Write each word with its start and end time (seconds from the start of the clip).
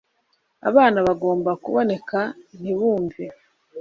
Abana 0.69 0.97
bagomba 1.07 1.51
kuboneka 1.63 2.19
ntibumve 2.59 3.25